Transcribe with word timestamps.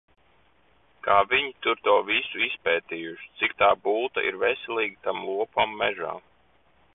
Kā 1.07 1.17
viņi 1.33 1.51
tur 1.65 1.77
to 1.87 1.93
visu 2.07 2.41
izpētījuši, 2.47 3.29
cik 3.43 3.53
tā 3.63 3.69
bulta 3.85 4.25
ir 4.31 4.41
veselīga 4.45 5.01
tam 5.09 5.23
lopam 5.29 5.77
mežā. 5.85 6.17